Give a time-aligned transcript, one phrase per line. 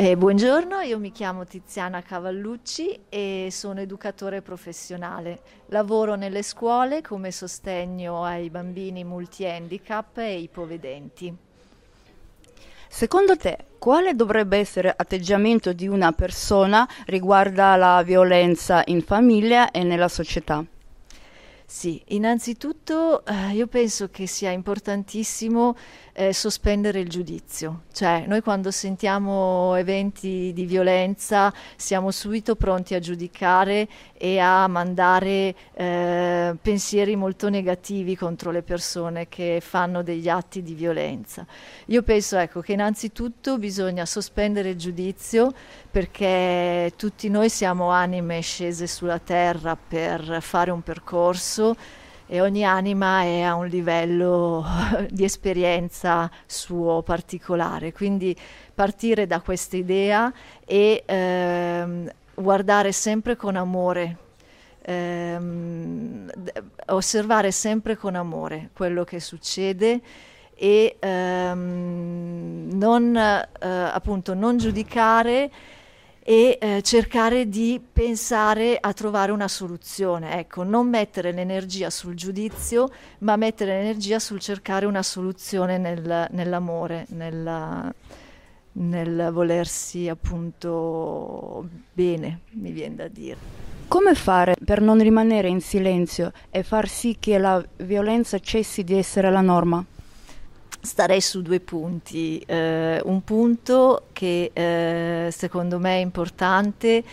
[0.00, 5.40] Eh, buongiorno, io mi chiamo Tiziana Cavallucci e sono educatore professionale.
[5.70, 11.36] Lavoro nelle scuole come sostegno ai bambini multi-handicap e ipovedenti.
[12.86, 19.82] Secondo te, quale dovrebbe essere l'atteggiamento di una persona riguardo alla violenza in famiglia e
[19.82, 20.64] nella società?
[21.70, 25.76] Sì, innanzitutto eh, io penso che sia importantissimo
[26.14, 33.00] eh, sospendere il giudizio, cioè noi quando sentiamo eventi di violenza siamo subito pronti a
[33.00, 40.62] giudicare e a mandare eh, pensieri molto negativi contro le persone che fanno degli atti
[40.62, 41.46] di violenza.
[41.88, 45.52] Io penso ecco, che innanzitutto bisogna sospendere il giudizio
[45.90, 51.56] perché tutti noi siamo anime scese sulla terra per fare un percorso
[52.30, 54.64] e ogni anima è a un livello
[55.08, 57.92] di esperienza suo particolare.
[57.92, 58.36] Quindi
[58.74, 60.32] partire da questa idea
[60.64, 64.16] e ehm, guardare sempre con amore,
[64.82, 66.30] ehm,
[66.88, 70.00] osservare sempre con amore quello che succede
[70.54, 75.50] e ehm, non, eh, appunto, non giudicare
[76.28, 82.90] e eh, cercare di pensare a trovare una soluzione, ecco, non mettere l'energia sul giudizio,
[83.20, 87.90] ma mettere l'energia sul cercare una soluzione nel, nell'amore, nella,
[88.72, 93.38] nel volersi appunto bene, mi viene da dire.
[93.88, 98.98] Come fare per non rimanere in silenzio e far sì che la violenza cessi di
[98.98, 99.82] essere la norma?
[100.80, 102.42] Starei su due punti.
[102.46, 107.04] Eh, un punto che eh, secondo me è importante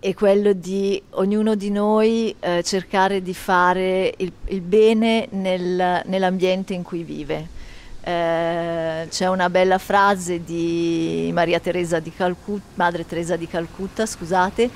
[0.00, 6.74] è quello di ognuno di noi eh, cercare di fare il, il bene nel, nell'ambiente
[6.74, 7.56] in cui vive.
[8.00, 14.70] Eh, c'è una bella frase di Maria Teresa di Calcutta, Madre Teresa di Calcutta, scusate,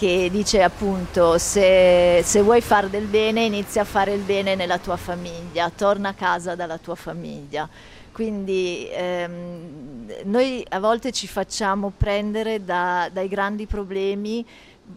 [0.00, 4.78] che dice appunto se, se, vuoi fare del bene inizia a fare il bene nella
[4.78, 7.68] tua famiglia, torna a casa dalla tua famiglia.
[8.10, 14.42] Quindi ehm, noi a volte ci facciamo prendere da, dai grandi problemi,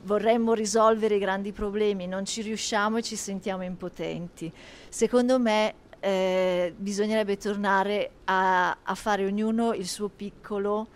[0.04, 4.50] vorremmo risolvere i grandi problemi, non ci riusciamo e ci sentiamo impotenti.
[4.88, 10.88] Secondo me eh, bisognerebbe tornare a, a fare ognuno il suo piccolo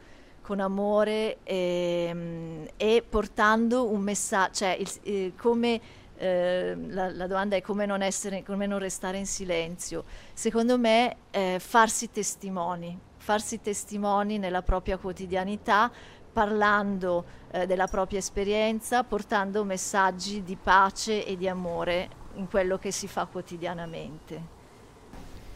[0.48, 5.82] con amore e, ehm, e portando un messaggio, cioè il, eh, come
[6.16, 10.06] eh, la, la, domanda è come non, essere, come non, restare in silenzio.
[10.34, 15.92] Secondo me eh, farsi testimoni, farsi testimoni nella propria quotidianità,
[16.32, 22.92] parlando eh, della propria esperienza, portando messaggi di pace e di amore in quello che
[22.92, 24.57] si fa quotidianamente.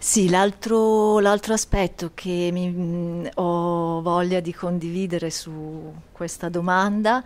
[0.03, 7.23] Sì, l'altro, l'altro aspetto che mi, mh, ho voglia di condividere su questa domanda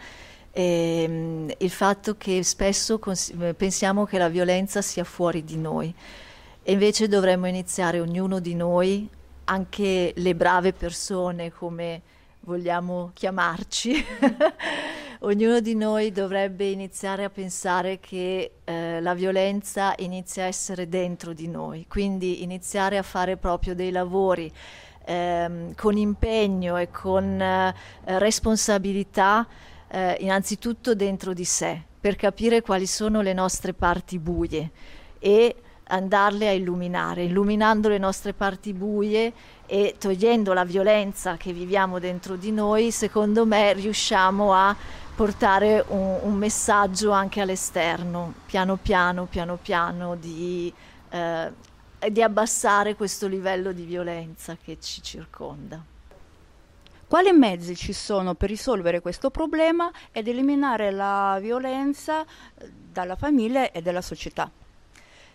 [0.51, 5.93] è mh, il fatto che spesso cons- pensiamo che la violenza sia fuori di noi.
[6.63, 9.07] E invece dovremmo iniziare ognuno di noi,
[9.45, 12.01] anche le brave persone come
[12.41, 13.93] vogliamo chiamarci,
[15.25, 21.33] ognuno di noi dovrebbe iniziare a pensare che eh, la violenza inizia a essere dentro
[21.33, 24.51] di noi, quindi iniziare a fare proprio dei lavori
[25.03, 29.47] ehm, con impegno e con eh, responsabilità
[29.87, 34.69] eh, innanzitutto dentro di sé, per capire quali sono le nostre parti buie
[35.17, 35.55] e
[35.87, 39.33] andarle a illuminare, illuminando le nostre parti buie
[39.65, 44.75] e togliendo la violenza che viviamo dentro di noi, secondo me riusciamo a
[45.15, 50.71] portare un, un messaggio anche all'esterno, piano piano, piano piano, di,
[51.09, 51.51] eh,
[52.09, 55.81] di abbassare questo livello di violenza che ci circonda.
[57.07, 63.71] Quali mezzi ci sono per risolvere questo problema ed eliminare la violenza eh, dalla famiglia
[63.71, 64.51] e dalla società?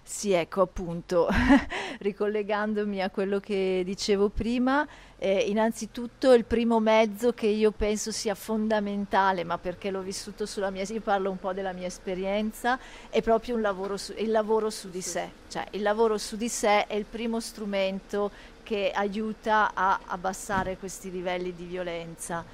[0.02, 1.28] Sì, ecco appunto,
[2.00, 4.86] ricollegandomi a quello che dicevo prima,
[5.16, 10.70] eh, innanzitutto il primo mezzo che io penso sia fondamentale, ma perché l'ho vissuto sulla
[10.70, 14.90] mia, io parlo un po' della mia esperienza, è proprio lavoro su, il lavoro su
[14.90, 18.30] di sé, cioè il lavoro su di sé è il primo strumento
[18.64, 22.44] che aiuta a abbassare questi livelli di violenza.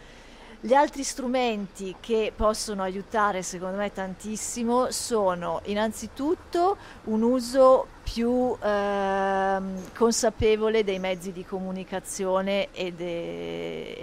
[0.61, 9.59] Gli altri strumenti che possono aiutare secondo me tantissimo sono innanzitutto un uso più eh,
[9.97, 12.95] consapevole dei mezzi di comunicazione e,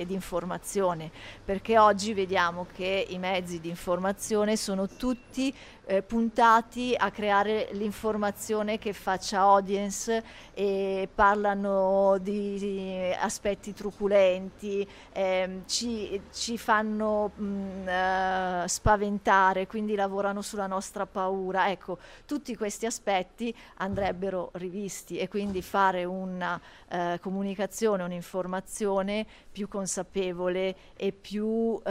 [0.06, 1.10] di informazione,
[1.44, 5.56] perché oggi vediamo che i mezzi di informazione sono tutti
[5.86, 10.24] eh, puntati a creare l'informazione che faccia audience
[10.54, 19.96] e parlano di, di aspetti truculenti, eh, ci, ci, fanno mh, mm, uh, spaventare, quindi
[19.96, 21.70] lavorano sulla nostra paura.
[21.70, 23.54] Ecco, tutti questi aspetti
[23.94, 26.60] andrebbero rivisti e quindi fare una
[26.90, 31.82] uh, comunicazione, un'informazione più consapevole e più uh,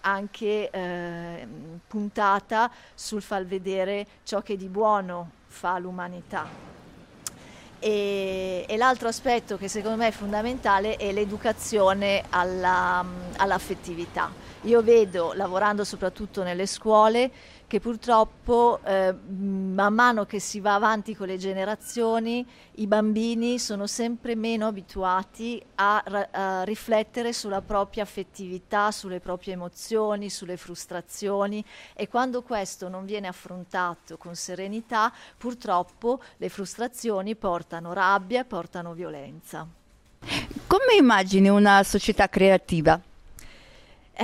[0.00, 6.46] anche ehm, puntata sul far vedere ciò che di buono fa l'umanità.
[7.78, 13.04] E, e, l'altro aspetto che secondo me è fondamentale è l'educazione alla,
[13.36, 14.30] all'affettività.
[14.62, 17.30] Io vedo, lavorando soprattutto nelle scuole,
[17.72, 23.86] che purtroppo eh, man mano che si va avanti con le generazioni i bambini sono
[23.86, 31.64] sempre meno abituati a, a, riflettere sulla propria affettività, sulle proprie emozioni, sulle frustrazioni
[31.94, 39.66] e quando questo non viene affrontato con serenità purtroppo le frustrazioni portano rabbia, portano violenza.
[40.66, 43.00] Come immagini una società creativa?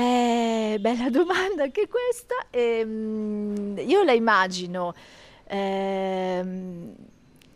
[0.00, 2.36] Eh, bella domanda anche questa.
[2.50, 4.94] Ehm, io la immagino
[5.44, 6.94] ehm,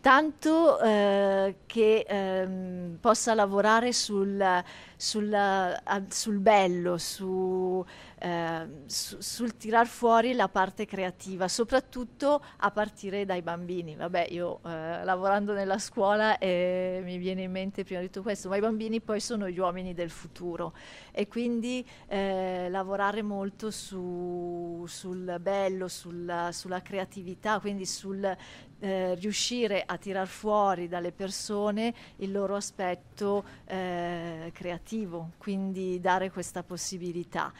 [0.01, 4.61] tanto eh, che ehm, possa lavorare sul,
[5.03, 7.85] sul, sul bello, su,
[8.19, 13.97] eh, su, sul tirar fuori la parte creativa, soprattutto a partire dai bambini.
[13.97, 18.47] Vabbè, io eh, lavorando nella scuola eh, mi viene in mente prima di tutto questo,
[18.47, 20.73] ma i bambini poi sono gli uomini del futuro
[21.11, 28.37] e quindi eh, lavorare molto su, sul bello, sulla, sulla creatività, quindi sul
[28.83, 34.91] eh, riuscire a tirar fuori dalle persone il loro aspetto eh, creativo,
[35.37, 37.51] quindi dare questa possibilità.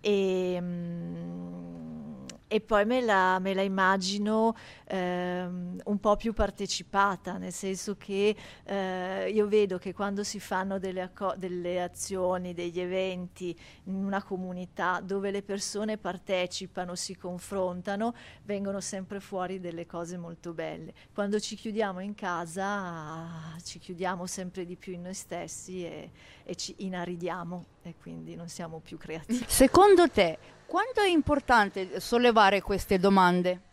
[0.00, 2.11] E, mm,
[2.52, 4.54] e poi me la, me la immagino
[4.84, 10.78] ehm, un po' più partecipata, nel senso che eh, io vedo che quando si fanno
[10.78, 18.14] delle, acco- delle, azioni, degli eventi in una comunità dove le persone partecipano, si confrontano,
[18.44, 20.92] vengono sempre fuori delle cose molto belle.
[21.14, 26.10] Quando ci chiudiamo in casa ci chiudiamo sempre di più in noi stessi e,
[26.44, 29.44] e ci inaridiamo e quindi non siamo più creativi.
[29.48, 33.70] Secondo te quanto è importante sollevare queste domande?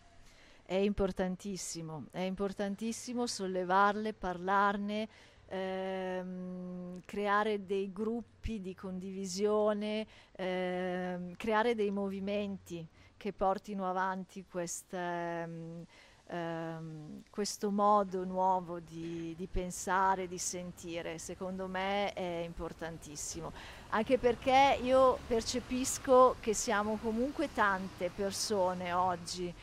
[0.66, 5.08] È importantissimo, è importantissimo sollevarle, parlarne,
[5.48, 14.98] ehm, creare dei gruppi di condivisione, ehm, creare dei movimenti che portino avanti queste...
[14.98, 15.86] Ehm,
[16.28, 17.09] ehm,
[17.40, 23.54] questo modo nuovo di, di, pensare, di sentire, secondo me è importantissimo,
[23.92, 29.54] anche perché io percepisco che siamo comunque tante persone oggi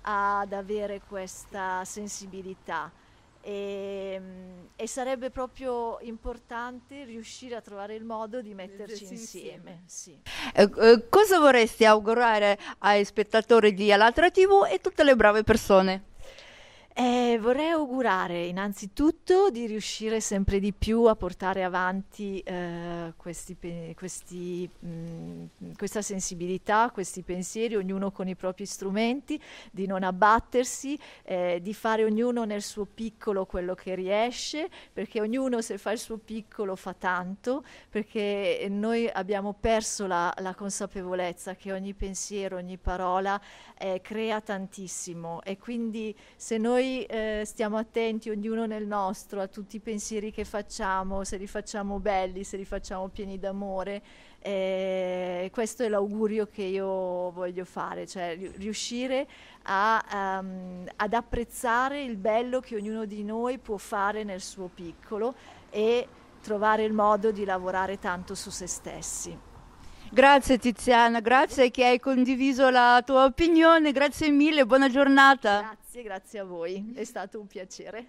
[0.00, 2.90] ad avere questa sensibilità.
[3.42, 4.20] E,
[4.74, 9.80] e, sarebbe proprio importante riuscire a trovare il modo di metterci insieme.
[9.82, 9.82] insieme.
[9.84, 10.18] Sì.
[10.54, 16.14] Eh, eh, cosa vorresti augurare ai spettatori di Alatra TV e tutte le brave persone?
[16.98, 23.54] Eh, vorrei augurare innanzitutto di riuscire sempre di più a portare avanti eh, questi,
[23.94, 29.38] questi, mh, mm, questa sensibilità, questi pensieri, ognuno con i propri strumenti,
[29.70, 35.60] di non abbattersi, eh, di fare ognuno nel suo piccolo quello che riesce, perché ognuno
[35.60, 41.72] se fa il suo piccolo fa tanto, perché noi abbiamo perso la, la consapevolezza che
[41.72, 43.38] ogni pensiero, ogni parola
[43.76, 45.42] eh, crea tantissimo.
[45.42, 50.30] E quindi se noi noi eh, stiamo attenti, ognuno nel nostro, a tutti i pensieri
[50.30, 54.02] che facciamo, se li facciamo belli, se li facciamo pieni d'amore.
[54.38, 59.26] Eh, questo è l'augurio che io voglio fare, cioè riuscire
[59.64, 65.34] a, um, ad apprezzare il bello che ognuno di noi può fare nel suo piccolo
[65.70, 66.06] e
[66.40, 69.55] trovare il modo di lavorare tanto su se stessi.
[70.10, 75.60] Grazie Tiziana, grazie che hai condiviso la tua opinione, grazie mille, buona giornata.
[75.60, 78.06] Grazie, grazie a voi, è stato un piacere.